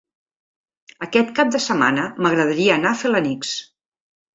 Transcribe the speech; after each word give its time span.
Aquest 1.07 1.29
cap 1.41 1.53
de 1.57 1.63
setmana 1.67 2.09
m'agradaria 2.23 2.77
anar 2.83 2.95
a 2.97 3.03
Felanitx. 3.07 3.59